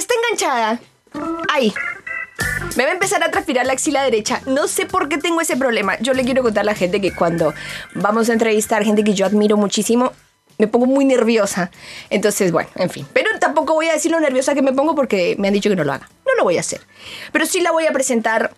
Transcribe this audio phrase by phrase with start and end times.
[0.00, 0.80] está enganchada.
[1.48, 1.72] Ahí.
[2.76, 4.40] Me va a empezar a transpirar la axila derecha.
[4.46, 5.98] No sé por qué tengo ese problema.
[6.00, 7.52] Yo le quiero contar a la gente que cuando
[7.94, 10.12] vamos a entrevistar gente que yo admiro muchísimo,
[10.58, 11.70] me pongo muy nerviosa.
[12.08, 13.06] Entonces, bueno, en fin.
[13.12, 15.76] Pero tampoco voy a decir lo nerviosa que me pongo porque me han dicho que
[15.76, 16.08] no lo haga.
[16.26, 16.80] No lo voy a hacer.
[17.32, 18.52] Pero sí la voy a presentar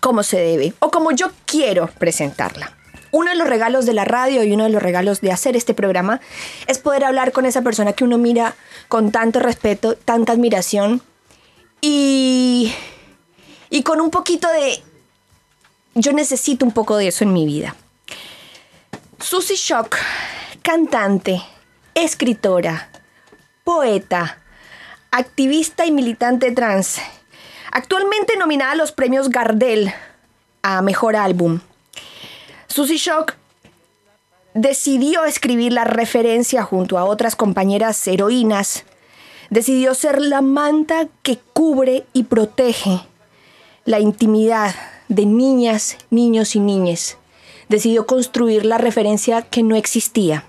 [0.00, 2.76] como se debe o como yo quiero presentarla.
[3.12, 5.74] Uno de los regalos de la radio y uno de los regalos de hacer este
[5.74, 6.20] programa
[6.66, 8.56] es poder hablar con esa persona que uno mira
[8.88, 11.02] con tanto respeto, tanta admiración
[11.80, 12.74] y,
[13.70, 14.82] y con un poquito de...
[15.94, 17.76] Yo necesito un poco de eso en mi vida.
[19.20, 19.96] Susie Shock,
[20.62, 21.42] cantante,
[21.94, 22.90] escritora,
[23.62, 24.38] poeta,
[25.10, 26.96] activista y militante trans,
[27.70, 29.92] actualmente nominada a los premios Gardel
[30.62, 31.60] a Mejor Álbum.
[32.72, 33.34] Susie Shock
[34.54, 38.84] decidió escribir la referencia junto a otras compañeras heroínas
[39.52, 43.02] decidió ser la manta que cubre y protege
[43.84, 44.74] la intimidad
[45.08, 47.18] de niñas, niños y niñas.
[47.68, 50.46] Decidió construir la referencia que no existía.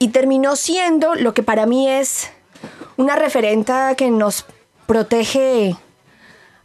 [0.00, 2.32] Y terminó siendo lo que para mí es
[2.96, 4.46] una referenta que nos
[4.88, 5.76] protege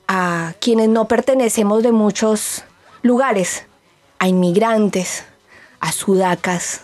[0.08, 2.64] a quienes no pertenecemos de muchos
[3.04, 3.68] lugares,
[4.20, 5.24] a inmigrantes,
[5.80, 6.82] a sudacas,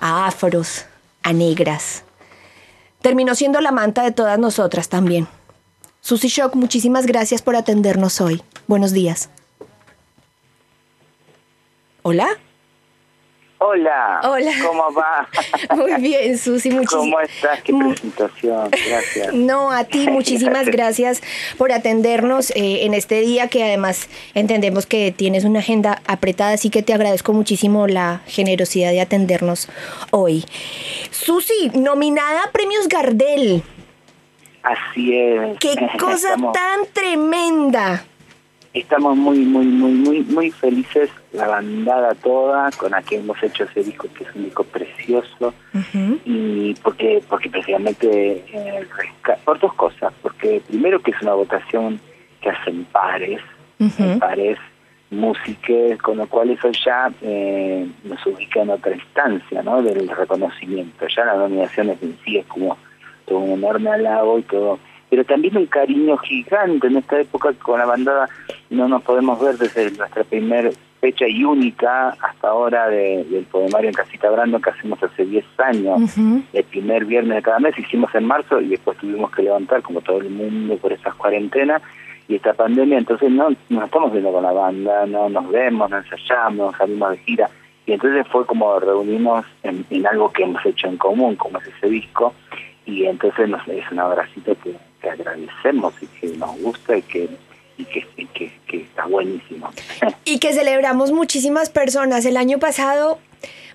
[0.00, 0.84] a afros,
[1.22, 2.04] a negras
[3.06, 5.28] terminó siendo la manta de todas nosotras también.
[6.00, 8.42] Susie Shock, muchísimas gracias por atendernos hoy.
[8.66, 9.28] Buenos días.
[12.02, 12.26] ¿Hola?
[13.58, 14.20] Hola.
[14.22, 14.52] Hola.
[14.62, 15.26] ¿Cómo va?
[15.76, 17.62] Muy bien, Susi, muchísimas ¿Cómo estás?
[17.62, 18.70] Qué presentación.
[18.70, 19.32] Gracias.
[19.46, 21.22] No, a ti muchísimas gracias
[21.56, 26.68] por atendernos eh, en este día que además entendemos que tienes una agenda apretada, así
[26.68, 29.68] que te agradezco muchísimo la generosidad de atendernos
[30.10, 30.44] hoy.
[31.10, 33.62] Susi, nominada a Premios Gardel.
[34.62, 35.58] Así es.
[35.58, 38.04] Qué cosa tan tremenda
[38.80, 43.64] estamos muy, muy, muy, muy, muy felices, la bandada toda, con la que hemos hecho
[43.64, 45.54] ese disco, que es un disco precioso,
[46.24, 48.86] y porque, porque precisamente, eh,
[49.44, 52.00] por dos cosas, porque primero que es una votación
[52.40, 53.40] que hacen pares,
[54.18, 54.58] pares,
[55.10, 55.72] música,
[56.02, 61.24] con lo cual eso ya eh, nos ubica en otra instancia, ¿no?, del reconocimiento, ya
[61.24, 62.76] la nominación en sí es como
[63.26, 64.78] todo un enorme halago y todo
[65.10, 68.28] pero también un cariño gigante en esta época con la bandada
[68.70, 73.94] no nos podemos ver desde nuestra primera fecha y única hasta ahora del poemario en
[73.94, 76.16] Casita Brando que hacemos hace 10 años,
[76.52, 80.00] el primer viernes de cada mes, hicimos en marzo y después tuvimos que levantar como
[80.00, 81.82] todo el mundo por esas cuarentenas
[82.28, 85.98] y esta pandemia, entonces no nos estamos viendo con la banda, no nos vemos, no
[85.98, 87.50] ensayamos, salimos de gira.
[87.86, 91.68] Y entonces fue como reunimos en, en algo que hemos hecho en común, como es
[91.68, 92.34] ese disco,
[92.84, 97.28] y entonces nos, es un abracito que, agradecemos y que nos gusta y que
[97.78, 99.70] y que, que, está buenísimo.
[100.24, 102.24] Y que celebramos muchísimas personas.
[102.24, 103.18] El año pasado,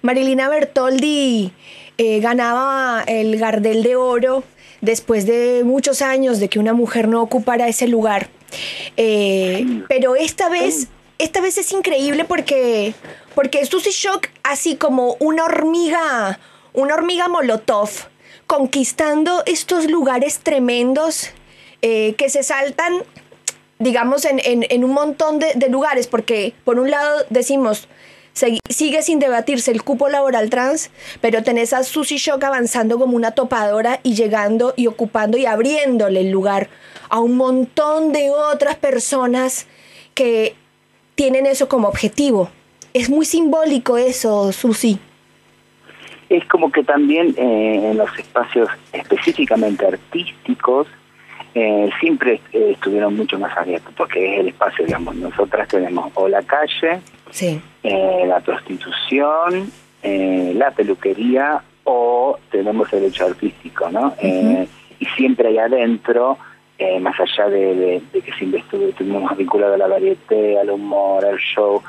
[0.02, 1.52] Marilina Bertoldi
[1.98, 4.44] eh, ganaba el Gardel de Oro
[4.82, 8.30] después de muchos años de que una mujer no ocupara ese lugar.
[8.98, 10.88] Eh, pero esta vez,
[11.20, 12.94] esta vez es increíble porque,
[13.36, 16.40] porque Susy Shock, así como una hormiga,
[16.74, 17.90] una hormiga molotov,
[18.52, 21.30] conquistando estos lugares tremendos
[21.82, 22.96] eh, que se saltan,
[23.80, 27.88] digamos, en, un montón de, lugares, porque por un lado decimos,
[28.34, 30.90] sigue sin debatirse el cupo laboral trans,
[31.22, 36.20] pero tenés a Susie Shock avanzando como una topadora y llegando y ocupando y abriéndole
[36.20, 36.70] el lugar
[37.08, 39.66] a un montón de otras personas
[40.14, 40.58] que
[41.16, 42.50] tienen eso como objetivo.
[42.94, 45.00] Es muy simbólico eso, Susi
[46.32, 50.88] es como que también eh, en los espacios específicamente artísticos
[51.54, 56.30] eh, siempre eh, estuvieron mucho más abiertos, porque es el espacio, digamos, nosotras tenemos o
[56.30, 57.02] la calle,
[58.26, 59.70] la prostitución,
[60.04, 64.16] la peluquería o tenemos el hecho artístico, ¿no?
[64.22, 66.38] y siempre hay adentro,
[67.02, 71.82] más allá de, que siempre estuvimos vinculados a la varieté, al humor, al show,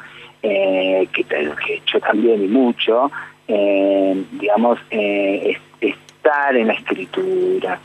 [0.43, 3.11] que, que he hecho también y mucho,
[3.49, 7.81] eh, digamos, eh, estar en la escritura,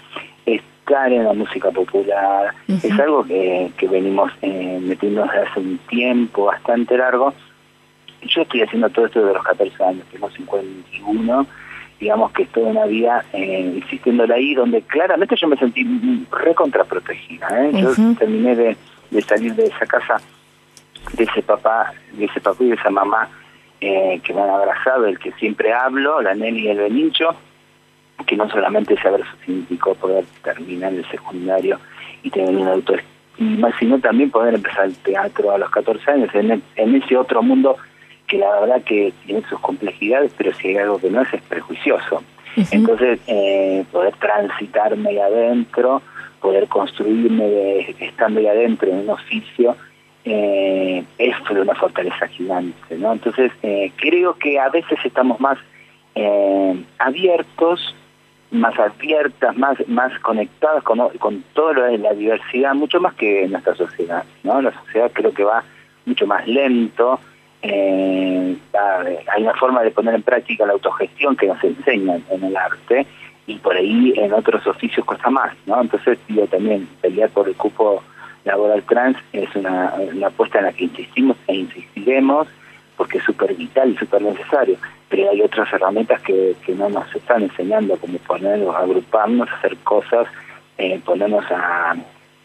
[0.45, 5.77] estar en la música popular, es algo que, que venimos eh, metiendo desde hace un
[5.89, 7.33] tiempo bastante largo.
[8.21, 11.47] Yo estoy haciendo todo esto desde los 14 años, tengo 51,
[11.99, 15.85] digamos que toda una vida eh, insistiéndole ahí, donde claramente yo me sentí
[16.31, 17.47] recontraprotegida.
[17.65, 17.71] ¿eh?
[17.73, 18.77] Yo terminé de,
[19.09, 20.17] de salir de esa casa,
[21.13, 23.27] de ese papá, de ese papá y de esa mamá
[23.81, 27.35] eh, que me han abrazado, el que siempre hablo, la Nelly y el Benincho,
[28.25, 31.79] que no solamente saber su significó poder terminar el secundario
[32.23, 36.61] y tener un autoestima, sino también poder empezar el teatro a los 14 años en,
[36.75, 37.77] en ese otro mundo
[38.27, 41.41] que la verdad que tiene sus complejidades, pero si hay algo que no es, es
[41.43, 42.23] prejuicioso.
[42.71, 46.01] Entonces, eh, poder transitarme ahí adentro,
[46.41, 49.75] poder construirme estando ahí adentro en un oficio,
[50.29, 53.13] eh, es una fortaleza gigante, ¿no?
[53.13, 55.57] Entonces, eh, creo que a veces estamos más
[56.15, 57.95] eh, abiertos,
[58.51, 63.47] más abiertas, más más conectadas con, con todo lo de la diversidad, mucho más que
[63.47, 64.61] nuestra sociedad, ¿no?
[64.61, 65.63] La sociedad creo que va
[66.05, 67.19] mucho más lento,
[67.61, 68.57] eh,
[69.33, 73.05] hay una forma de poner en práctica la autogestión que nos enseñan en el arte
[73.47, 75.81] y por ahí en otros oficios cuesta más, ¿no?
[75.81, 78.03] Entonces digo también pelear por el cupo
[78.47, 82.47] laboral trans es una, una apuesta en la que insistimos e insistiremos
[82.97, 84.75] porque es súper vital y súper necesario,
[85.07, 90.27] pero hay otras herramientas que, que no nos están enseñando, como ponernos, agruparnos, hacer cosas,
[90.79, 91.95] eh, ponernos a,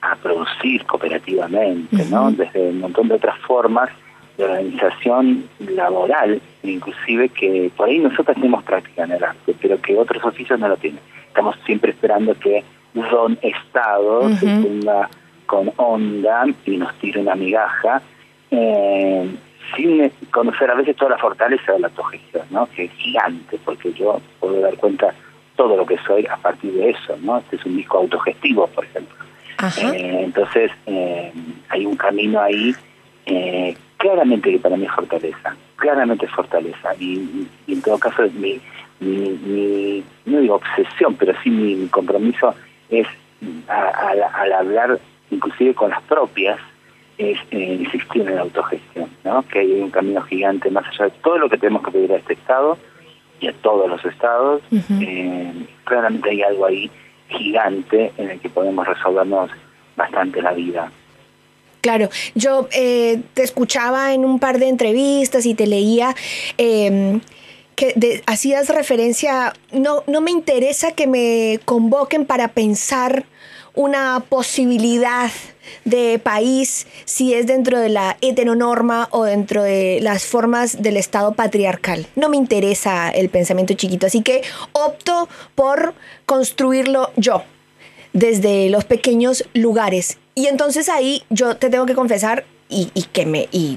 [0.03, 2.31] a producir cooperativamente, ¿no?
[2.31, 3.89] Desde un montón de otras formas
[4.37, 9.97] de organización laboral, inclusive que por ahí nosotros tenemos práctica en el arte, pero que
[9.97, 11.01] otros oficios no lo tienen.
[11.29, 12.63] Estamos siempre esperando que
[12.95, 15.09] Don Estado se ponga
[15.53, 18.01] con onda y nos tire una migaja,
[18.51, 19.31] eh,
[19.77, 22.67] sin conocer a veces toda la fortaleza de la autogestión, ¿no?
[22.75, 25.13] que es gigante, porque yo puedo dar cuenta
[25.55, 27.19] todo lo que soy a partir de eso.
[27.21, 27.37] ¿no?
[27.37, 29.15] Este es un disco autogestivo, por ejemplo.
[29.93, 31.31] Eh, entonces, eh,
[31.69, 32.75] hay un camino ahí
[33.99, 36.95] claramente que para mí es fortaleza, claramente es fortaleza.
[36.99, 38.59] Y, en todo caso, mi,
[39.01, 42.55] mi, no digo obsesión, pero sí mi, compromiso
[42.89, 43.07] es
[43.69, 44.99] al hablar
[45.32, 46.58] inclusive con las propias,
[47.19, 49.43] es eh, insistir en la autogestión, ¿no?
[49.43, 52.17] que hay un camino gigante más allá de todo lo que tenemos que pedir a
[52.17, 52.79] este Estado
[53.40, 54.62] y a todos los Estados.
[55.00, 55.52] Eh,
[55.84, 56.90] claramente hay algo ahí
[57.29, 59.50] gigante en el que podemos resolvernos
[59.96, 60.90] bastante la vida.
[61.81, 66.14] Claro, yo eh, te escuchaba en un par de entrevistas y te leía
[66.56, 67.20] em,
[67.75, 73.25] que hacías referencia, no, no me interesa que me convoquen para pensar
[73.75, 75.31] una posibilidad
[75.85, 81.35] de país si es dentro de la heteronorma o dentro de las formas del Estado
[81.35, 82.07] patriarcal.
[82.17, 84.43] No me interesa el pensamiento chiquito, así que
[84.73, 85.95] opto por
[86.27, 87.43] construirlo yo,
[88.13, 90.19] desde los pequeños lugares.
[90.35, 93.49] Y entonces ahí yo te tengo que confesar y, que me...
[93.53, 93.77] Y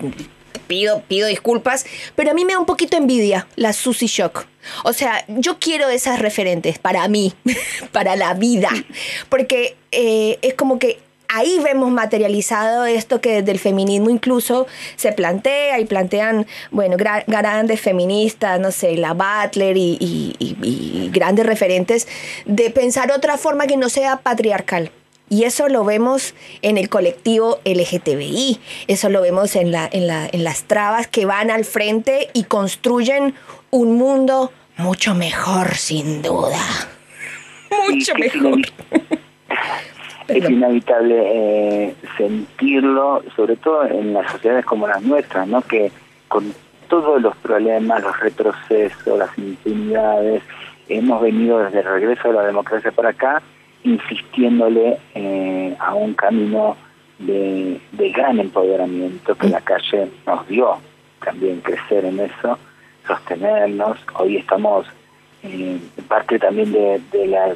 [0.68, 1.86] pido, pido disculpas,
[2.16, 4.46] pero a mí me da un poquito envidia la Susie Shock.
[4.84, 7.34] O sea, yo quiero esas referentes para mí,
[7.92, 8.70] para la vida,
[9.30, 15.12] porque eh, es como que ahí vemos materializado esto que desde el feminismo incluso se
[15.12, 19.98] plantea y plantean, bueno, grandes feministas, no sé, la Butler y,
[20.40, 22.08] y grandes referentes,
[22.46, 24.92] de pensar otra forma que no sea patriarcal.
[25.28, 30.28] Y eso lo vemos en el colectivo LGTBI, eso lo vemos en, la, en, la,
[30.32, 33.34] en las trabas que van al frente y construyen
[33.72, 36.60] un mundo mucho mejor, sin duda.
[37.90, 38.60] Mucho mejor.
[40.28, 45.62] Es inevitable eh, sentirlo, sobre todo en las sociedades como las nuestras, ¿no?
[45.62, 45.92] que
[46.28, 46.54] con
[46.88, 50.44] todos los problemas, los retrocesos, las impunidades,
[50.90, 53.42] hemos venido desde el regreso de la democracia para acá
[53.86, 56.76] insistiéndole eh, a un camino
[57.20, 57.80] de,
[58.14, 60.78] gran empoderamiento que la calle nos dio
[61.24, 62.58] también crecer en eso,
[63.08, 63.98] sostenernos.
[64.16, 64.88] Hoy estamos
[65.44, 67.56] eh, parte también de, la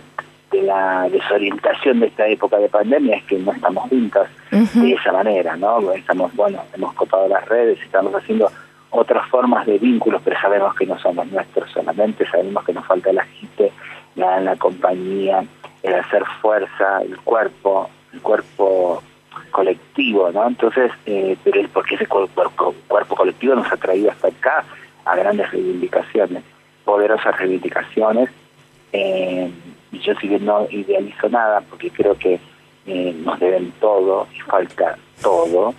[0.52, 5.12] de la desorientación de esta época de pandemia es que no estamos juntas de esa
[5.12, 5.92] manera, ¿no?
[5.92, 8.52] Estamos, bueno, hemos copado las redes, estamos haciendo
[8.90, 13.14] otras formas de vínculos, pero sabemos que no somos nuestros solamente, sabemos que nos falta
[13.14, 13.72] la gente,
[14.20, 15.44] la, la compañía,
[15.84, 19.02] el hacer fuerza, el cuerpo, el cuerpo
[19.52, 20.48] colectivo, ¿no?
[20.48, 24.64] Entonces, eh, pero es porque ese cuerpo, cuerpo colectivo nos ha traído hasta acá
[25.06, 26.44] a grandes reivindicaciones,
[26.86, 28.30] poderosas reivindicaciones.
[28.92, 29.50] Eh,
[29.92, 32.40] yo si bien no idealizo nada, porque creo que
[32.86, 35.74] eh, nos deben todo y falta todo,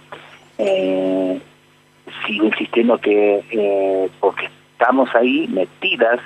[2.27, 6.21] sigo insistiendo que porque estamos ahí metidas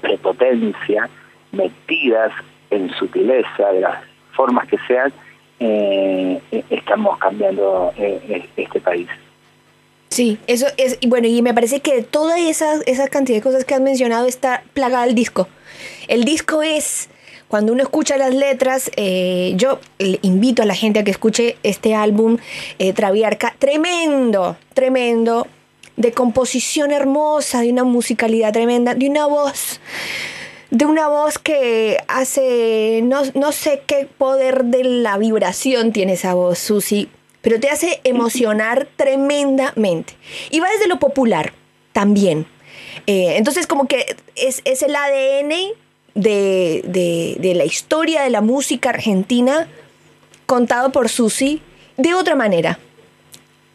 [0.00, 1.08] prepotencia,
[1.52, 2.32] metidas
[2.70, 3.98] en sutileza de las
[4.32, 5.12] formas que sean,
[5.60, 9.08] eh, estamos cambiando eh, este país.
[10.08, 13.74] Sí, eso es, bueno, y me parece que toda esa, esa cantidad de cosas que
[13.74, 15.48] has mencionado está plagada al disco.
[16.06, 17.08] El disco es,
[17.48, 19.80] cuando uno escucha las letras, eh, yo
[20.22, 22.38] invito a la gente a que escuche este álbum
[22.94, 25.48] Traviarca, tremendo, tremendo,
[25.96, 29.80] de composición hermosa, de una musicalidad tremenda, de una voz
[30.74, 36.34] de una voz que hace, no, no sé qué poder de la vibración tiene esa
[36.34, 37.08] voz, Susi,
[37.42, 40.14] pero te hace emocionar tremendamente.
[40.50, 41.52] Y va desde lo popular
[41.92, 42.46] también.
[43.06, 45.52] Eh, entonces como que es, es el ADN
[46.16, 49.68] de, de, de, la historia de la música argentina
[50.46, 51.62] contado por Susi
[51.96, 52.80] de otra manera.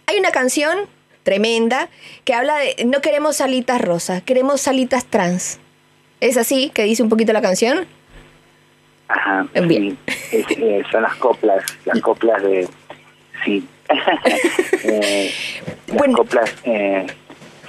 [0.05, 0.79] Hay una canción
[1.29, 1.89] tremenda
[2.25, 5.59] que habla de no queremos salitas rosas, queremos salitas trans.
[6.21, 7.85] ¿Es así que dice un poquito la canción?
[9.07, 9.45] Ajá.
[9.67, 9.95] Bien.
[10.31, 12.67] Eh, son las coplas, las coplas de...
[13.45, 13.63] Sí.
[14.83, 15.31] eh,
[15.85, 16.17] las bueno.
[16.17, 16.55] coplas...
[16.63, 17.05] Eh,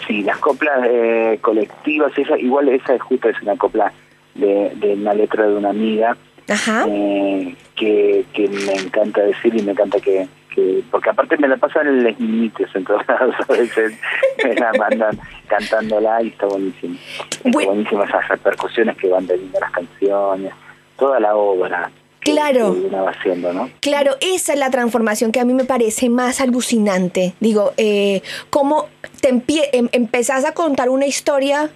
[0.07, 3.93] sí, las coplas eh, colectivas, esa, igual esa es justo es una copla
[4.37, 6.17] de, de una letra de una amiga
[6.49, 6.87] Ajá.
[6.89, 11.57] Eh, que, que me encanta decir y me encanta que, que porque aparte me la
[11.57, 13.99] pasan en los límites en todos lados a veces
[14.45, 16.97] me la mandan cantándola y está buenísimo
[17.31, 17.69] está bueno.
[17.71, 20.53] buenísimo esas repercusiones que van teniendo las canciones
[20.97, 21.91] toda la obra
[22.21, 22.77] Claro.
[23.09, 23.71] Haciendo, ¿no?
[23.81, 27.35] Claro, esa es la transformación que a mí me parece más alucinante.
[27.41, 28.89] Digo, eh, cómo
[29.21, 31.71] te empie em empezás a contar una historia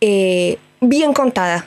[0.00, 1.66] eh, bien contada,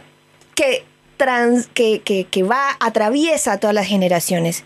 [0.55, 0.83] que,
[1.17, 4.63] trans, que, que, que va, atraviesa todas las generaciones.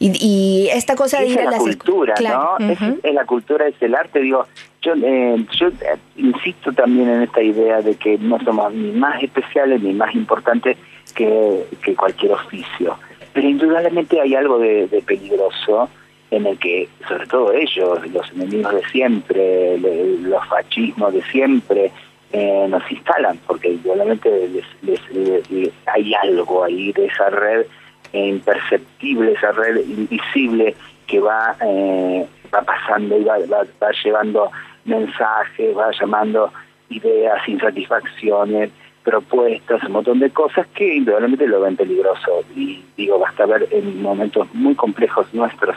[0.00, 2.56] Y, y, esta cosa de es ir a la cultura, claro.
[2.58, 2.66] ¿no?
[2.66, 2.98] Uh -huh.
[2.98, 4.20] es, es, la cultura, es el arte.
[4.20, 4.46] Digo,
[4.82, 9.20] yo, eh, yo eh, insisto también en esta idea de que no somos ni más
[9.22, 10.76] especiales ni más importantes
[11.14, 12.96] que, que cualquier oficio.
[13.32, 15.88] Pero indudablemente hay algo de, de, peligroso
[16.30, 21.90] en el que, sobre todo ellos, los enemigos de siempre, los fascismos de siempre,
[22.32, 27.64] eh, nos instalan, porque indudablemente les, les, les, hay algo ahí de esa red
[28.12, 30.74] imperceptible, esa red invisible
[31.06, 34.50] que va eh, va pasando y va, va, va, llevando
[34.84, 36.52] mensajes, va llamando
[36.88, 38.70] ideas, insatisfacciones,
[39.04, 42.44] propuestas, un montón de cosas que indudablemente lo ven peligroso.
[42.54, 45.76] Y digo, basta ver en momentos muy complejos nuestros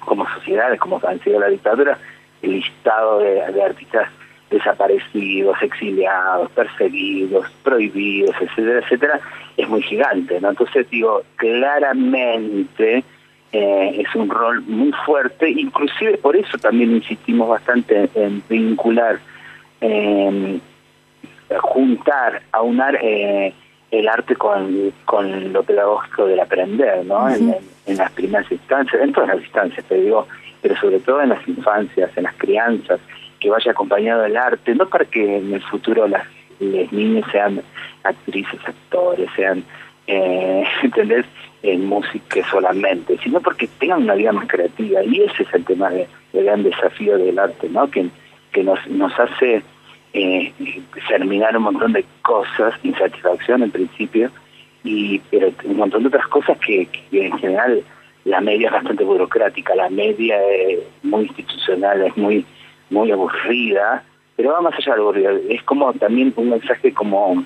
[0.00, 1.98] como sociedades, como han sido la dictadura,
[2.42, 4.08] el listado de, de artistas
[4.50, 9.20] desaparecidos, exiliados, perseguidos, prohibidos, etcétera, etcétera,
[9.56, 10.50] es muy gigante, ¿no?
[10.50, 13.04] Entonces digo, claramente
[13.52, 19.18] eh, es un rol muy fuerte, inclusive por eso también insistimos bastante en vincular,
[19.80, 20.58] eh,
[21.60, 23.52] juntar, aunar eh,
[23.90, 27.24] el arte con, con lo pedagógico del aprender, ¿no?
[27.24, 27.38] Uh -huh.
[27.38, 30.26] en, en, las primeras instancias, en todas las instancias, pero digo,
[30.62, 33.00] pero sobre todo en las infancias, en las crianzas,
[33.40, 36.26] que vaya acompañado del arte, no para que en el futuro las,
[36.60, 37.62] las niñas sean
[38.04, 39.64] actrices, actores, sean,
[40.06, 41.26] eh, ¿entendés?,
[41.62, 45.02] en música solamente, sino porque tengan una vida más creativa.
[45.04, 48.08] Y ese es el tema de, del gran desafío del arte, ¿no?, que,
[48.52, 49.62] que nos, nos hace
[50.12, 50.52] eh,
[51.08, 54.30] terminar un montón de cosas, insatisfacción en principio,
[54.82, 57.82] y pero un montón de otras cosas que, que en general
[58.24, 62.44] la media es bastante burocrática, la media es muy institucional, es muy
[62.90, 64.04] muy aburrida,
[64.36, 67.44] pero va más allá de aburrida, es como también un mensaje como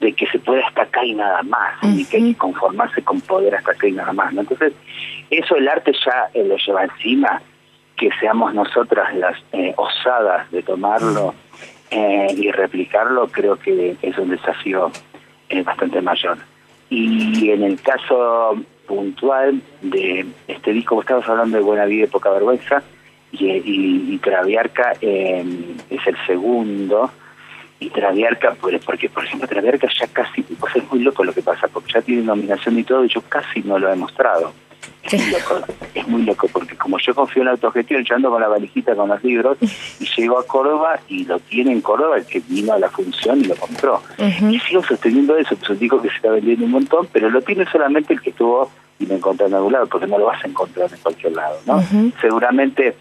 [0.00, 2.00] de que se puede hasta acá y nada más, uh -huh.
[2.00, 4.40] y que hay que conformarse con poder hasta acá y nada más, ¿no?
[4.40, 4.72] Entonces,
[5.30, 7.40] eso el arte ya eh, lo lleva encima,
[7.96, 11.34] que seamos nosotras las eh, osadas de tomarlo
[11.90, 14.90] eh, y replicarlo, creo que es un desafío
[15.50, 16.38] eh, bastante mayor.
[16.88, 22.08] Y en el caso puntual de este disco, vos estabas hablando de Buena Vida y
[22.08, 22.82] Poca Vergüenza,
[23.32, 25.44] y, y, y Traviarca eh,
[25.88, 27.10] es el segundo.
[27.78, 31.66] Y Traviarca porque por ejemplo Traviarca ya casi pues es muy loco lo que pasa
[31.68, 34.52] porque ya tiene nominación y todo y yo casi no lo he mostrado.
[35.02, 35.60] Es muy loco,
[35.94, 38.94] es muy loco porque como yo confío en la autogestión yo ando con la valijita
[38.94, 39.56] con los libros
[39.98, 43.40] y llego a Córdoba y lo tiene en Córdoba el que vino a la función
[43.40, 44.02] y lo compró.
[44.18, 44.54] Uh -huh.
[44.54, 47.64] y sigo sosteniendo eso pues digo que se está vendiendo un montón pero lo tiene
[47.72, 50.48] solamente el que estuvo y lo encontró en algún lado porque no lo vas a
[50.48, 52.12] encontrar en cualquier lado no uh -huh.
[52.20, 52.94] seguramente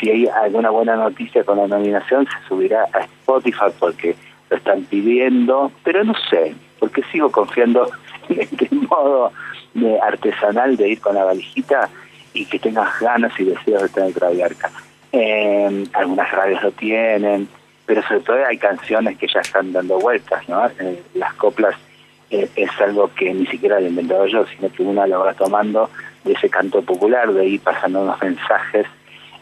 [0.00, 4.14] si hay alguna buena noticia con la nominación, se subirá a Spotify porque
[4.50, 7.90] lo están pidiendo, pero no sé, porque sigo confiando
[8.28, 9.32] en este modo
[9.74, 11.88] de artesanal de ir con la valijita
[12.32, 14.70] y que tengas ganas y deseos de tener Traviarca.
[15.12, 17.48] Eh, algunas radios lo tienen,
[17.86, 20.66] pero sobre todo hay canciones que ya están dando vueltas, ¿no?
[20.66, 21.74] Eh, las coplas
[22.30, 25.32] eh, es algo que ni siquiera lo he inventado yo, sino que uno lo va
[25.34, 25.88] tomando
[26.24, 28.86] de ese canto popular, de ir pasando unos mensajes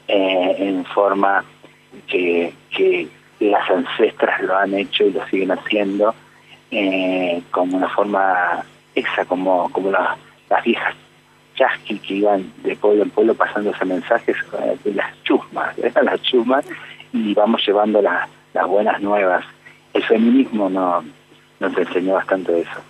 [0.09, 1.45] eh, en forma
[2.07, 3.09] que, que,
[3.41, 6.15] las ancestras lo han hecho y lo siguen haciendo
[6.71, 10.17] eh, como una forma esa como como la,
[10.49, 10.95] las viejas
[11.57, 15.93] chasqui que iban de pueblo en pueblo pasando ese mensajes eh, de las chusmas, de
[16.03, 16.65] las chusmas
[17.13, 19.45] y vamos llevando la, las buenas nuevas.
[19.93, 21.05] El feminismo no
[21.61, 22.81] nos enseñó bastante eso.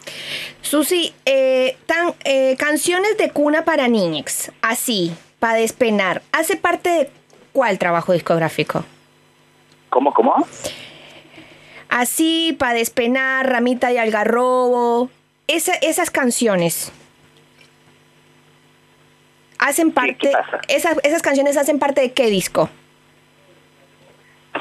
[0.63, 5.13] Susi, eh, tan, eh, canciones de cuna para niños, así,
[5.45, 7.11] para despenar, ¿hace parte de
[7.53, 8.83] cuál trabajo discográfico?
[9.91, 10.49] ¿Cómo, cómo?
[11.91, 15.11] Así, para despenar, Ramita y Algarrobo,
[15.47, 16.93] esa, esas canciones.
[19.59, 20.33] Hacen parte.
[20.69, 22.71] Esas, esas canciones hacen parte de qué disco?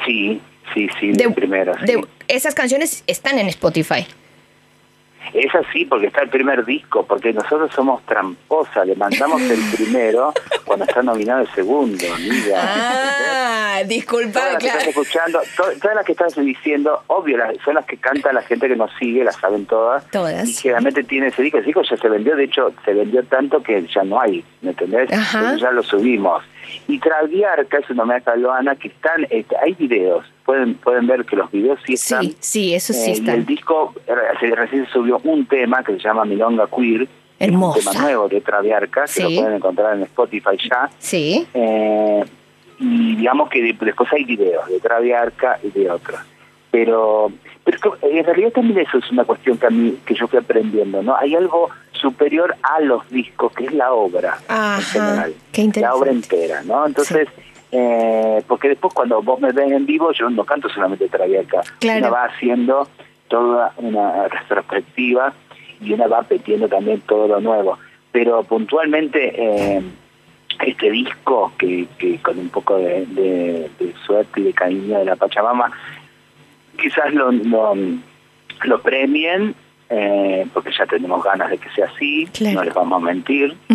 [0.04, 0.42] Sí,
[0.74, 1.72] sí, sí, de, primero.
[2.28, 4.06] esas canciones están en Spotify.
[5.32, 10.32] Es así porque está el primer disco, porque nosotros somos tramposas, le mandamos el primero
[10.64, 12.60] cuando está nominado el segundo, amiga.
[12.62, 17.84] Ah, disculpa, todas las que están escuchando, todas las que están diciendo, obvio, son las
[17.86, 20.08] que canta la gente que nos sigue, las saben todas.
[20.10, 20.48] Todas.
[20.48, 23.62] Y generalmente tiene ese disco, ese disco ya se vendió, de hecho, se vendió tanto
[23.62, 25.10] que ya no hay, ¿me entendés?
[25.10, 26.42] ya lo subimos.
[26.88, 31.36] Y Traviarca es una marca loana que están, este, hay videos, pueden pueden ver que
[31.36, 32.22] los videos sí están.
[32.22, 33.34] Sí, sí, eso sí está.
[33.34, 33.94] el disco,
[34.40, 37.78] recién se subió un tema que se llama Milonga Queer, Hermosa.
[37.78, 40.90] un tema nuevo de Traviarca, que lo pueden encontrar en Spotify ya.
[40.98, 41.46] Sí.
[41.54, 42.24] Eh,
[42.78, 46.20] y digamos que después hay videos de Traviarca y de otros.
[46.70, 47.30] Pero,
[47.62, 51.02] pero en realidad también eso es una cuestión que a mí, que yo fui aprendiendo,
[51.02, 51.16] ¿no?
[51.16, 55.34] Hay algo superior a los discos, que es la obra en general.
[55.76, 56.86] la obra entera, ¿no?
[56.86, 57.28] Entonces,
[57.72, 62.00] eh, porque después cuando vos me ves en vivo, yo no canto solamente Traviarca, claro.
[62.00, 62.88] uno va haciendo
[63.28, 65.32] toda una retrospectiva
[65.80, 67.78] y una va metiendo también todo lo nuevo.
[68.12, 69.82] Pero puntualmente eh,
[70.64, 73.68] este disco, que, que con un poco de,
[74.06, 75.70] suerte y de cariño de la Pachamama,
[76.76, 79.54] quizás lo, lo, premien,
[79.90, 83.56] eh, porque ya tenemos ganas de que sea así, no les vamos a mentir.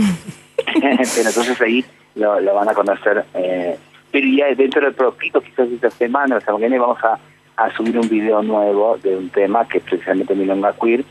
[0.66, 1.86] Pero entonces ahí
[2.16, 3.26] lo, lo van a conocer.
[3.34, 3.78] Eh,
[4.12, 7.20] pero ya dentro del poquito, quizás esta semana, semana que viene, vamos a,
[7.58, 11.04] a subir un video nuevo de un tema que es precisamente Milonga Queer,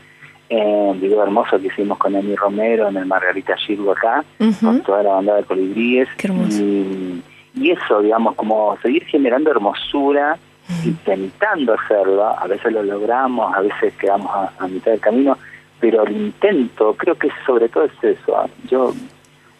[0.49, 4.23] un video hermoso que hicimos con Emi Romero en el Margarita Gilgo acá,
[4.59, 6.09] con toda la banda de colibríes.
[6.49, 7.21] Y,
[7.55, 10.37] y, eso, digamos, como seguir generando hermosura,
[10.85, 15.37] intentando hacerlo, a veces lo logramos, a veces quedamos a, mitad del camino,
[15.79, 18.37] pero el intento, creo que sobre todo es eso.
[18.37, 18.47] ¿ah?
[18.69, 18.93] Yo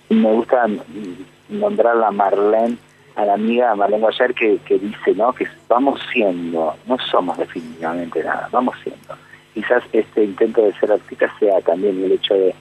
[0.10, 0.66] me gusta
[1.50, 2.78] nombrar a Marlene,
[3.16, 5.34] a la amiga Marlene Guayar, que, que dice, ¿no?
[5.34, 9.16] Que vamos siendo, no somos definitivamente nada, vamos siendo
[9.54, 12.56] quizás este intento de ser artista sea también el hecho de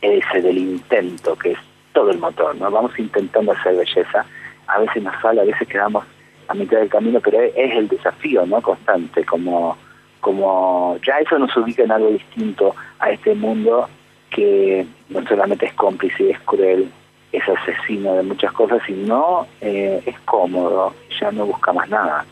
[0.00, 1.58] ese del intento, que es
[1.92, 2.70] todo el motor, ¿no?
[2.70, 4.24] Vamos intentando hacer belleza,
[4.66, 6.04] a veces nos sale, a veces quedamos
[6.52, 8.60] a mitad del camino, pero es, el desafío, ¿no?
[8.60, 9.76] Constante, como,
[10.20, 13.88] como ya eso nos ubica en algo distinto a este mundo
[14.30, 16.90] que no solamente es cómplice es cruel,
[17.32, 22.24] es asesino de muchas cosas, sino eh, es cómodo, ya no busca más nada.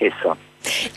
[0.00, 0.36] Eso.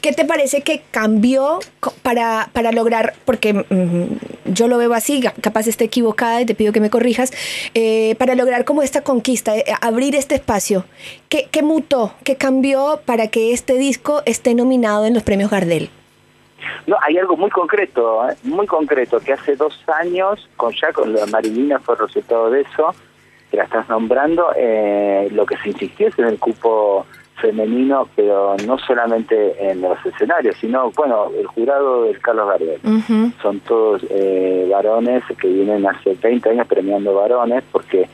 [0.02, 1.60] ¿Qué te parece que cambió
[2.02, 6.74] para, para lograr, porque mm, yo lo veo así, capaz esté equivocada y te pido
[6.74, 7.32] que me corrijas,
[7.74, 10.86] eh, para lograr como esta conquista, eh, abrir este espacio?
[11.30, 15.90] ¿Qué, ¿Qué mutó, qué cambió para que este disco esté nominado en los premios Gardel?
[16.86, 18.36] No, hay algo muy concreto, ¿eh?
[18.44, 22.96] muy concreto, que hace dos años, con ya con la Marilina fue resultado de eso,
[23.52, 24.48] que la estás nombrando,
[25.32, 27.06] lo que se insistió es en el cupo
[27.42, 32.80] femenino, pero no solamente en los escenarios, sino, bueno, el jurado del Carlos Gardel.
[33.42, 38.08] Son todos eh, varones que vienen hace 20 años premiando varones, porque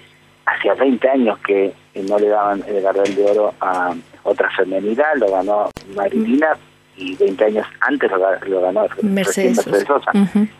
[0.45, 1.73] hacía 20 años que
[2.07, 6.57] no le daban el Gardel de Oro a otra femenidad, lo ganó Marilina,
[6.95, 9.57] y 20 años antes lo, ganó Mercedes,
[9.87, 10.11] Sosa.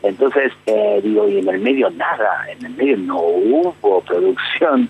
[0.02, 4.90] Entonces, eh, digo, y en el medio nada, en el medio no hubo producción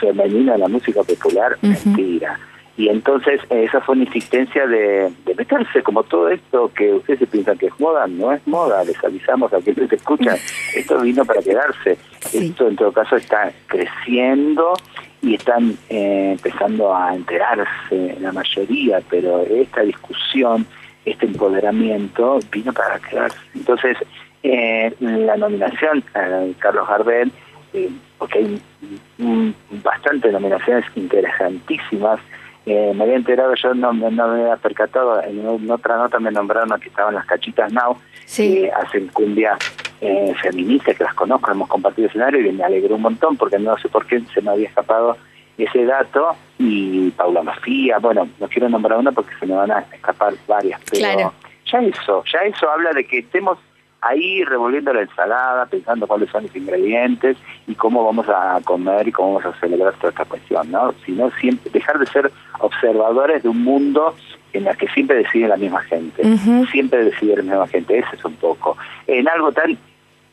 [0.00, 2.38] femenina en la música popular, mentira.
[2.76, 7.56] Y entonces esa fue una insistencia de, meterse como todo esto que ustedes se piensan
[7.56, 10.36] que es moda, no es moda, les avisamos a quienes escuchan,
[10.74, 11.96] esto vino para quedarse,
[12.32, 14.74] esto en todo caso está creciendo
[15.22, 20.66] y están eh, empezando a enterarse la mayoría, pero esta discusión,
[21.04, 23.38] este empoderamiento vino para quedarse.
[23.54, 23.96] Entonces,
[24.42, 27.32] eh, la nominación a Carlos Gardel,
[27.72, 28.60] eh, porque hay
[29.82, 32.20] bastantes nominaciones interesantísimas,
[32.66, 36.88] eh, me había enterado, yo no, me había percatado, en, otra nota me nombraron que
[36.88, 37.98] estaban las cachitas Now,
[38.34, 39.58] que hacen cumbia
[40.00, 43.76] eh, feminista, que las conozco, hemos compartido escenario y me alegró un montón porque no
[43.78, 45.16] sé por qué se me había escapado
[45.58, 49.80] ese dato y Paula Mafía, bueno, no quiero nombrar una porque se me van a
[49.92, 51.32] escapar varias, pero
[51.70, 53.58] ya eso, ya eso habla de que estemos
[54.04, 57.36] ahí revolviendo la ensalada, pensando cuáles son los ingredientes
[57.66, 60.94] y cómo vamos a comer y cómo vamos a celebrar toda esta cuestión, ¿no?
[61.06, 64.14] Sino siempre dejar de ser observadores de un mundo
[64.52, 66.22] en las que siempre decide la misma gente,
[66.70, 69.76] siempre decide la misma gente, ese es un poco, en algo tan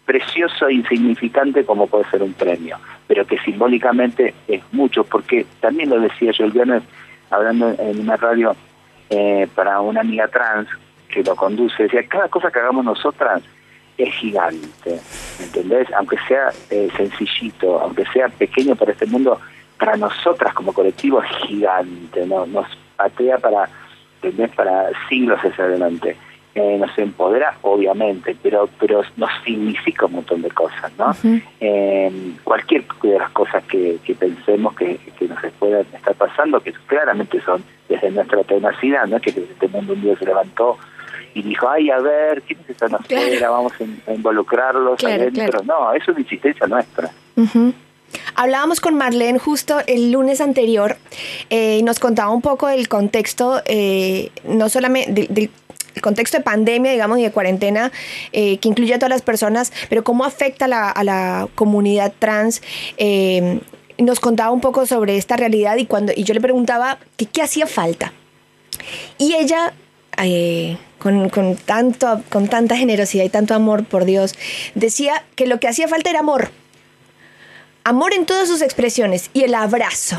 [0.06, 5.90] precioso e insignificante como puede ser un premio, pero que simbólicamente es mucho, porque también
[5.90, 6.84] lo decía yo el viernes
[7.32, 8.56] hablando en una radio
[9.10, 10.68] eh, para una amiga trans
[11.10, 13.42] que lo conduce, decía, cada cosa que hagamos nosotras
[13.98, 15.00] es gigante,
[15.40, 15.88] ¿entendés?
[15.94, 19.40] Aunque sea eh, sencillito, aunque sea pequeño para este mundo,
[19.78, 22.46] para nosotras como colectivo es gigante, ¿no?
[22.46, 23.70] Nos patea para,
[24.22, 24.52] ¿entendés?
[24.56, 26.16] Para siglos hacia adelante.
[26.54, 31.16] Eh, nos empodera, obviamente, pero pero nos significa un montón de cosas, ¿no?
[31.62, 32.12] eh,
[32.44, 37.40] cualquier de las cosas que, que pensemos que, que, nos puedan estar pasando, que claramente
[37.40, 39.22] son desde nuestra tenacidad, ¿no?
[39.22, 40.78] Que este mundo un día se levantó
[41.34, 43.50] y dijo, ay, a ver, ¿quiénes están afuera?
[43.50, 43.74] Vamos
[44.08, 45.62] a, involucrarlos adentro.
[45.64, 47.12] No, eso es una insistencia nuestra.
[48.36, 50.98] Hablábamos con Marlene justo el lunes anterior
[51.50, 55.50] eh, y nos contaba un poco del contexto, eh, no solamente del,
[56.02, 57.92] contexto de pandemia, digamos, y de cuarentena,
[58.32, 62.62] eh, que incluye a todas las personas, pero cómo afecta la, a la comunidad trans.
[63.98, 67.42] nos contaba un poco sobre esta realidad y, cuando, y yo le preguntaba que, qué
[67.42, 68.14] hacía falta.
[69.18, 69.74] Y ella
[70.98, 74.36] con, con, tanto, con tanta generosidad y tanto amor por Dios,
[74.76, 76.50] decía que lo que hacía falta era amor.
[77.84, 80.18] Amor en todas sus expresiones y el abrazo.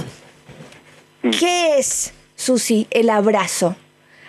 [1.23, 1.31] Mm.
[1.31, 3.77] ¿Qué es, Susi, el abrazo?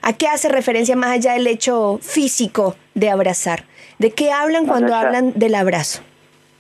[0.04, 3.63] ¿A qué hace referencia más allá del hecho físico de abrazar?
[3.97, 6.02] ¿De qué hablan cuando hablan del abrazo?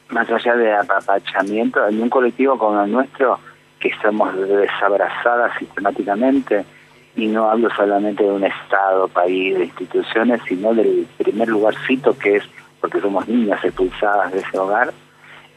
[0.09, 3.39] Más allá de apapachamiento, en un colectivo como el nuestro,
[3.79, 6.65] que estamos desabrazadas sistemáticamente,
[7.15, 12.37] y no hablo solamente de un Estado, país, de instituciones, sino del primer lugarcito que
[12.37, 12.43] es
[12.81, 14.93] porque somos niñas expulsadas de ese hogar.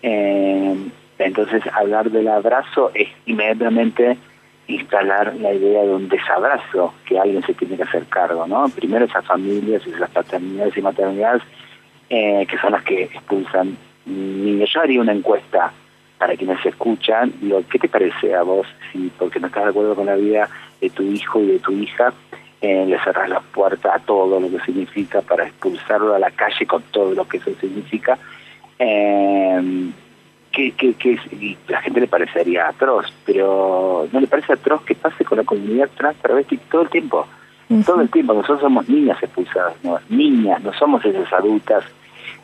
[0.03, 0.77] Eh,
[1.19, 4.19] entonces, hablar del abrazo es inmediatamente
[4.69, 8.69] instalar la idea de un desabrazo que alguien se tiene que hacer cargo, ¿no?
[8.69, 11.43] Primero esas familias, esas paternidades y maternidades
[12.11, 14.71] eh, que son las que expulsan niños.
[14.73, 15.73] Yo haría una encuesta
[16.19, 19.95] para quienes escuchan, digo, ¿qué te parece a vos si porque no estás de acuerdo
[19.95, 20.49] con la vida
[20.81, 22.13] de tu hijo y de tu hija,
[22.61, 26.67] eh, le cerras la puerta a todo lo que significa para expulsarlo a la calle
[26.67, 28.19] con todo lo que eso significa?
[28.79, 29.91] Eh,
[30.57, 31.19] que, que, que
[31.69, 35.91] la gente le parecería atroz, pero no le parece atroz que pase con la comunidad
[35.95, 37.27] trans travesti todo el tiempo.
[37.85, 39.99] Todo el tiempo, nosotros somos niñas expulsadas, ¿no?
[40.09, 41.85] niñas, no somos esas adultas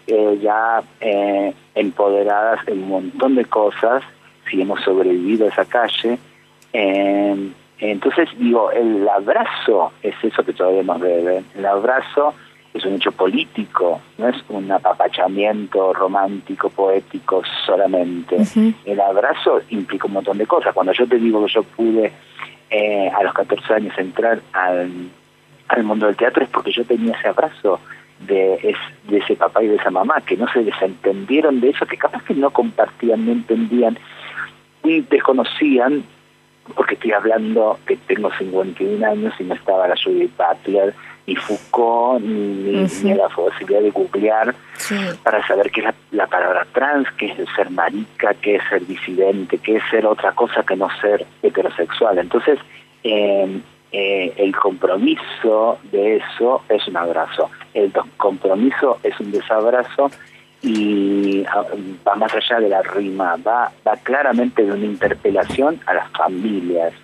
[0.06, 4.02] eh, ya eh, empoderadas en un montón de cosas,
[4.50, 6.18] si hemos sobrevivido a esa calle.
[6.72, 11.42] Eh, entonces, digo, el abrazo es eso que todavía nos debe.
[11.56, 12.34] El abrazo
[12.72, 18.36] es un hecho político, no es un apapachamiento romántico, poético solamente.
[18.84, 20.72] El abrazo implica un montón de cosas.
[20.72, 22.12] Cuando yo te digo que yo pude
[22.70, 24.90] eh, a los 14 años entrar al,
[25.68, 27.80] al mundo del teatro es porque yo tenía ese abrazo
[28.26, 28.76] de, es,
[29.08, 32.22] de ese papá y de esa mamá, que no se desentendieron de eso, que capaz
[32.24, 33.98] que no compartían, no entendían,
[34.84, 36.04] y desconocían,
[36.74, 40.94] porque estoy hablando que tengo 51 años y no estaba la Judith Butler,
[41.26, 44.54] ni Foucault, ni, la posibilidad de googlear
[45.22, 49.58] para saber qué es la, palabra trans, qué es ser marica, qué es ser disidente,
[49.58, 52.18] qué es ser otra cosa que no ser heterosexual.
[52.18, 52.58] Entonces,
[53.04, 53.60] eh,
[53.92, 60.10] eh, el compromiso de eso es un abrazo, el compromiso es un desabrazo
[60.62, 61.64] y ah,
[62.06, 66.94] va más allá de la rima, va, va claramente de una interpelación a las familias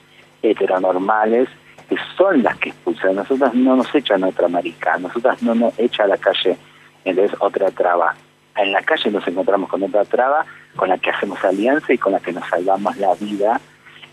[0.42, 1.48] heteronormales
[1.88, 3.16] que son las que expulsan.
[3.16, 6.56] Nosotras no nos echan otra marica, nosotras no nos echan a la calle
[7.04, 8.14] entonces otra traba.
[8.56, 10.44] En la calle nos encontramos con otra traba
[10.76, 13.60] con la que hacemos alianza y con la que nos salvamos la vida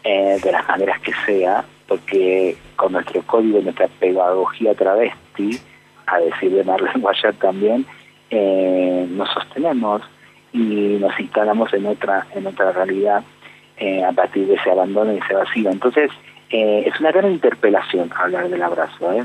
[0.04, 5.60] eh, de las maneras que sea, porque con nuestro código, nuestra pedagogía travesti,
[6.08, 7.86] a decir de Marlene Guayar también,
[8.30, 10.02] eh, nos sostenemos
[10.52, 13.24] y nos instalamos en otra en otra realidad
[13.78, 15.70] eh, a partir de ese abandono y ese vacío.
[15.70, 16.10] Entonces,
[16.50, 19.12] eh, es una gran interpelación hablar del abrazo.
[19.12, 19.24] ¿eh?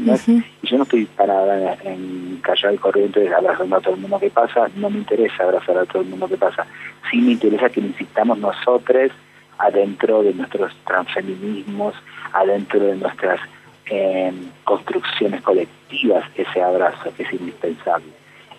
[0.62, 4.18] Y yo no estoy parada en, callar el corriente de abrazando a todo el mundo
[4.18, 6.66] que pasa, no me interesa abrazar a todo el mundo que pasa.
[7.10, 9.12] Sí me interesa que necesitamos nosotros
[9.60, 11.94] adentro de nuestros transfeminismos,
[12.32, 13.40] adentro de nuestras
[13.86, 14.32] eh,
[14.64, 18.06] construcciones colectivas, ese abrazo que es indispensable.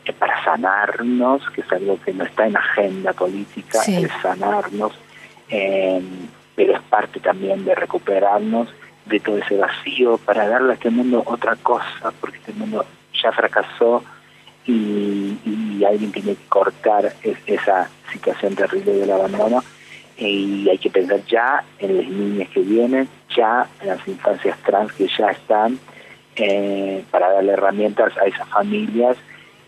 [0.05, 4.93] Eh, para sanarnos, que es algo que no está en agenda política, es sanarnos,
[5.49, 6.01] eh,
[6.55, 8.69] pero es parte también de recuperarnos
[9.05, 12.85] de todo ese vacío para darle a este mundo otra cosa, porque este mundo
[13.21, 14.03] ya fracasó
[14.65, 17.11] y, y alguien tiene que cortar
[17.47, 19.63] esa situación terrible del abandono
[20.17, 24.91] y hay que pensar ya en las niñas que vienen, ya en las infancias trans
[24.93, 25.79] que ya están
[26.35, 29.17] eh, para darle herramientas a esas familias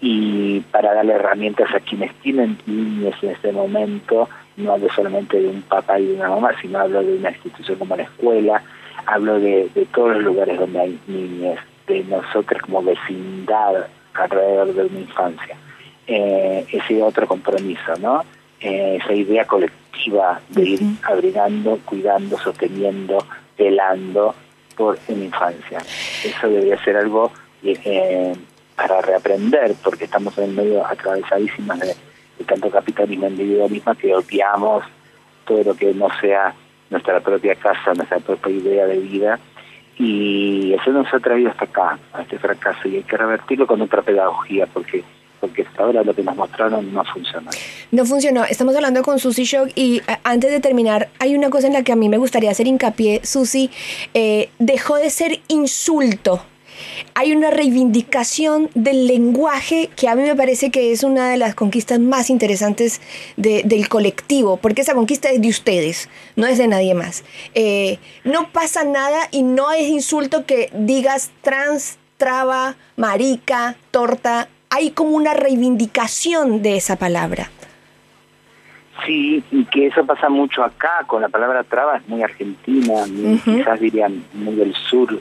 [0.01, 5.47] y para darle herramientas a quienes tienen niños en este momento, no hablo solamente de
[5.47, 8.62] un papá y de una mamá, sino hablo de una institución como la escuela,
[9.06, 14.99] hablo de, todos los lugares donde hay niños, de nosotros como vecindad alrededor de una
[14.99, 15.58] infancia.
[16.06, 18.23] Eh, ese otro compromiso, ¿no?
[18.63, 23.17] Eh, esa idea colectiva de ir abrigando, cuidando, sosteniendo,
[23.58, 24.34] velando
[24.78, 25.80] por una infancia.
[26.23, 27.30] Eso debería ser algo
[27.62, 28.34] eh,
[28.78, 31.95] para reaprender, porque estamos en medio atravesadísimas de,
[32.45, 34.86] tanto capitalismo individualismo que obviamos
[35.45, 36.54] todo lo que no sea
[36.89, 39.39] nuestra propia casa, nuestra propia idea de vida,
[39.97, 43.82] y eso nos ha traído hasta acá, a este fracaso, y hay que revertirlo con
[43.82, 45.04] otra pedagogía, porque
[45.43, 47.51] porque hasta ahora lo que nos mostraron no funcionó.
[47.91, 48.45] No funcionó.
[48.45, 51.84] Estamos hablando con Susi Shock y eh, antes de terminar, hay una cosa en la
[51.84, 53.19] que a mí me gustaría hacer hincapié.
[53.25, 53.69] Susi
[54.13, 56.41] eh, dejó de ser insulto
[57.13, 61.53] hay una reivindicación del lenguaje que a mí me parece que es una de las
[61.56, 62.99] conquistas más interesantes
[63.38, 67.23] del colectivo, porque esa conquista es de ustedes, no es de nadie más.
[67.53, 74.49] Eh, no pasa nada y no es insulto que digas trans, traba, marica, torta.
[74.75, 77.49] Hay como una reivindicación de esa palabra.
[79.05, 83.03] Sí, y que eso pasa mucho acá, con la palabra traba es muy argentina,
[83.43, 85.19] quizás dirían muy del sur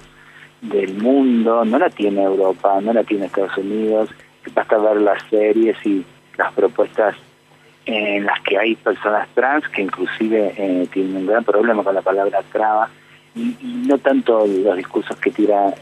[0.62, 4.08] del mundo, no la tiene Europa, no la tiene Estados Unidos,
[4.54, 6.02] basta ver las series y
[6.38, 7.14] las propuestas
[7.84, 12.02] en las que hay personas trans que inclusive eh, tienen un gran problema con la
[12.02, 12.88] palabra traba
[13.34, 15.74] y, no tanto los discursos que tira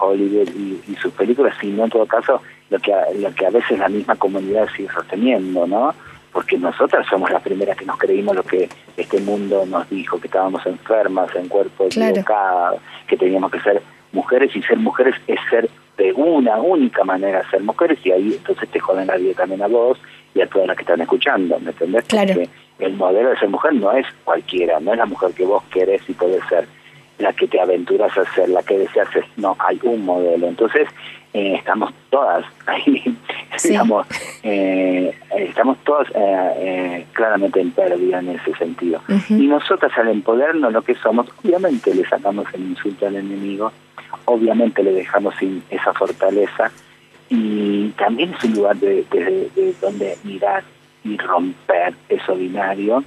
[0.00, 0.48] Hollywood
[0.88, 3.88] y, sus películas, sino en todo caso lo que, a, lo que a veces la
[3.88, 5.94] misma comunidad sigue sosteniendo, ¿no?
[6.32, 10.26] Porque nosotras somos las primeras que nos creímos lo que este mundo nos dijo, que
[10.26, 15.68] estábamos enfermas, en cuerpo equivocado, que teníamos que ser mujeres y ser mujeres es ser
[15.96, 19.68] de una única manera ser mujeres y ahí entonces te joden la vida también a
[19.68, 19.98] vos
[20.34, 22.04] y a todas las que están escuchando, ¿me entendés?
[22.08, 22.48] Porque
[22.80, 26.02] el modelo de ser mujer no es cualquiera, no es la mujer que vos querés
[26.08, 26.66] y podés ser
[27.18, 30.48] la que te aventuras a ser, la que deseas ser, no, hay un modelo.
[30.48, 30.88] Entonces,
[31.34, 33.02] eh, estamos todas ahí,
[33.64, 34.06] digamos,
[34.44, 39.00] eh, estamos todas eh, claramente en pérdida en ese sentido.
[39.28, 43.72] Y nosotras al empoderarnos lo que somos, obviamente le sacamos el insulto al enemigo,
[44.26, 46.70] obviamente le dejamos sin esa fortaleza
[47.28, 49.04] y también es un lugar de,
[49.80, 50.62] donde mirar
[51.02, 53.02] y romper eso binario,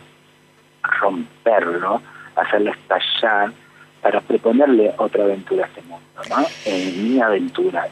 [0.84, 2.02] romperlo,
[2.36, 3.54] hacerlo estallar
[4.02, 6.46] para proponerle otra aventura a este mundo, ¿no?
[7.02, 7.88] mi aventura,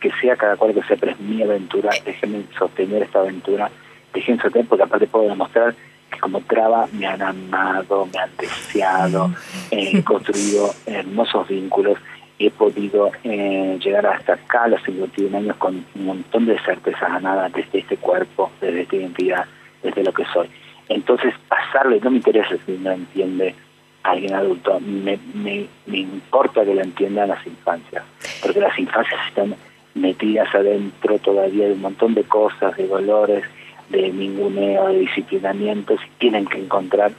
[0.00, 3.70] que sea cada cual que sepa, es mi aventura, déjenme sostener esta aventura,
[4.12, 5.74] déjenme sostener porque aparte puedo demostrar
[6.10, 9.34] que como traba me han amado, me han deseado, mm.
[9.70, 11.98] he construido hermosos vínculos
[12.40, 17.12] he podido eh, llegar hasta acá a los 51 años con un montón de certezas
[17.12, 19.44] ganadas desde este cuerpo, desde esta identidad,
[19.82, 20.48] desde lo que soy.
[20.88, 23.54] Entonces, pasarle, no me interesa si no entiende
[24.02, 28.02] alguien adulto, me, me, me importa que lo entiendan las infancias,
[28.40, 29.54] porque las infancias están
[29.94, 33.44] metidas adentro todavía de un montón de cosas, de dolores,
[33.88, 37.12] de ninguneo, de disciplinamientos, y tienen que encontrar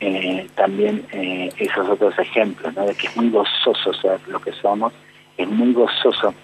[0.00, 2.84] eh, también eh, esos otros ejemplos, ¿no?
[2.84, 4.92] de que es muy gozoso ser lo que somos,
[5.36, 6.34] es muy gozoso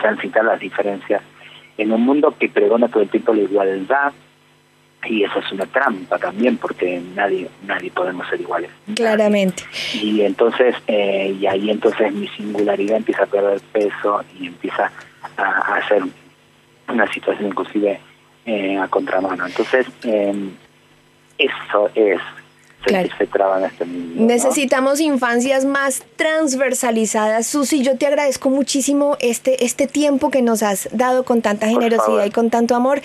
[0.00, 1.22] transitar las diferencias
[1.76, 4.12] en un mundo que pregona todo el tiempo la igualdad,
[5.08, 8.70] y eso es una trampa también porque nadie nadie podemos ser iguales.
[8.94, 9.62] Claramente.
[9.94, 14.90] Y entonces eh, y ahí entonces mi singularidad empieza a perder peso y empieza
[15.36, 16.02] a, a ser
[16.88, 18.00] una situación inclusive
[18.46, 19.46] eh, a contramano.
[19.46, 20.50] Entonces eh,
[21.38, 22.20] eso es
[22.86, 27.46] este Necesitamos infancias más transversalizadas.
[27.46, 32.24] Susi, yo te agradezco muchísimo este, este tiempo que nos has dado con tanta generosidad
[32.24, 33.00] y con tanto amor.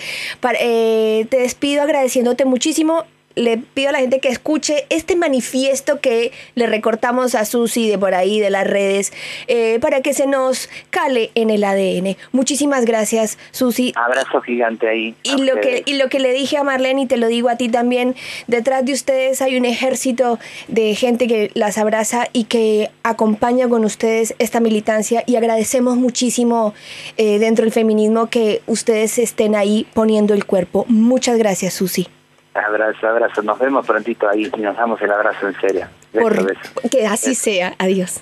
[0.60, 6.32] Eh, te despido agradeciéndote muchísimo le pido a la gente que escuche este manifiesto que
[6.54, 9.12] le recortamos a Susi de por ahí, de las redes,
[9.48, 12.16] eh, para que se nos cale en el ADN.
[12.32, 13.92] Muchísimas gracias, Susi.
[13.96, 15.14] Abrazo gigante ahí.
[15.22, 17.56] Y lo, que, y lo que le dije a Marlene, y te lo digo a
[17.56, 18.14] ti también,
[18.46, 23.84] detrás de ustedes hay un ejército de gente que las abraza y que acompaña con
[23.84, 26.74] ustedes esta militancia y agradecemos muchísimo
[27.16, 30.84] eh, dentro del feminismo que ustedes estén ahí poniendo el cuerpo.
[30.88, 32.06] Muchas gracias, Susi.
[32.54, 33.42] Abrazo, abrazo.
[33.42, 35.88] Nos vemos prontito ahí y nos damos el abrazo en serio.
[36.12, 36.56] Por,
[36.90, 37.74] Que así sea.
[37.78, 38.20] Adiós.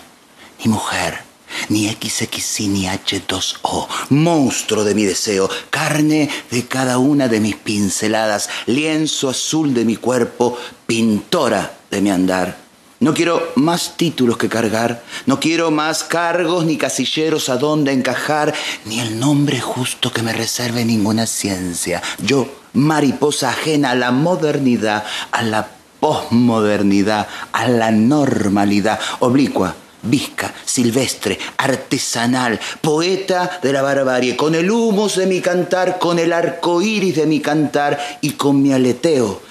[0.64, 1.22] ni mujer,
[1.68, 8.48] ni XXI ni H2O, monstruo de mi deseo, carne de cada una de mis pinceladas,
[8.66, 12.65] lienzo azul de mi cuerpo, pintora de mi andar.
[12.98, 18.54] No quiero más títulos que cargar, no quiero más cargos ni casilleros a donde encajar,
[18.86, 22.02] ni el nombre justo que me reserve ninguna ciencia.
[22.22, 25.68] Yo, mariposa ajena a la modernidad, a la
[26.00, 35.16] posmodernidad, a la normalidad, oblicua, visca, silvestre, artesanal, poeta de la barbarie, con el humus
[35.16, 39.42] de mi cantar, con el arco iris de mi cantar y con mi aleteo,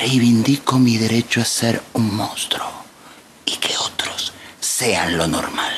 [0.00, 2.81] reivindico mi derecho a ser un monstruo
[4.82, 5.72] sean lo normal.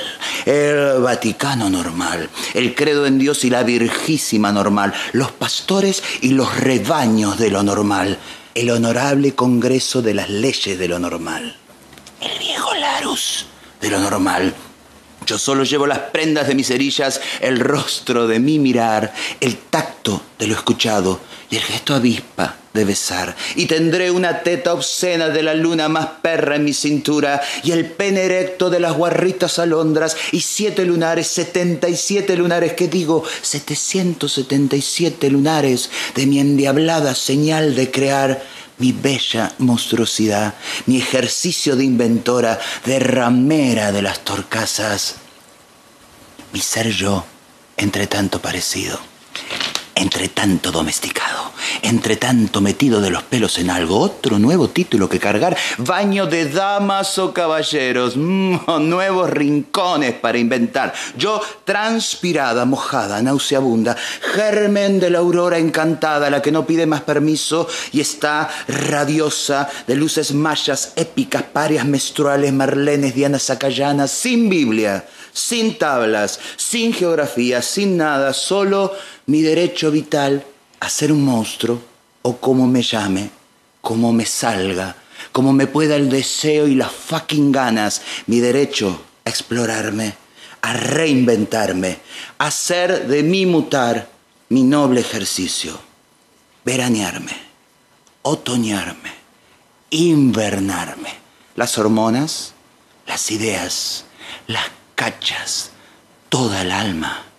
[0.46, 6.58] El Vaticano normal, el credo en Dios y la Virgísima normal, los pastores y los
[6.58, 8.18] rebaños de lo normal,
[8.54, 11.54] el honorable Congreso de las leyes de lo normal,
[12.22, 13.46] el viejo Larus
[13.78, 14.54] de lo normal.
[15.26, 20.22] Yo solo llevo las prendas de mis cerillas, el rostro de mi mirar, el tacto
[20.38, 21.20] de lo escuchado
[21.54, 23.36] y el gesto avispa de besar.
[23.54, 27.86] Y tendré una teta obscena de la luna más perra en mi cintura y el
[27.86, 33.22] pene erecto de las guarritas alondras y siete lunares, setenta y siete lunares, que digo,
[33.40, 38.42] setecientos setenta y siete lunares de mi endiablada señal de crear
[38.78, 40.54] mi bella monstruosidad,
[40.86, 45.14] mi ejercicio de inventora, de ramera de las torcasas,
[46.52, 47.24] mi ser yo,
[47.76, 48.98] entre tanto parecido,
[49.94, 51.52] entre tanto domesticado,
[51.82, 56.50] entre tanto metido de los pelos en algo, otro nuevo título que cargar, baño de
[56.50, 58.56] damas o caballeros, mm,
[58.88, 60.92] nuevos rincones para inventar.
[61.16, 63.96] Yo transpirada, mojada, nauseabunda,
[64.34, 69.96] germen de la aurora encantada, la que no pide más permiso y está radiosa de
[69.96, 77.98] luces mayas, épicas, parias menstruales, marlenes, dianas sacayanas, sin Biblia, sin tablas, sin geografía, sin
[77.98, 78.92] nada, solo
[79.26, 80.44] mi derecho vital
[80.80, 81.82] a ser un monstruo
[82.22, 83.28] o como me llame,
[83.80, 84.96] como me salga,
[85.32, 90.14] como me pueda el deseo y las fucking ganas, mi derecho a explorarme,
[90.62, 91.98] a reinventarme,
[92.38, 94.08] a hacer de mí mutar
[94.50, 95.78] mi noble ejercicio,
[96.64, 97.32] veranearme,
[98.22, 99.12] otoñarme,
[99.90, 101.12] invernarme,
[101.56, 102.54] las hormonas,
[103.06, 104.04] las ideas,
[104.46, 104.64] las
[104.94, 105.70] cachas,
[106.28, 107.33] toda el alma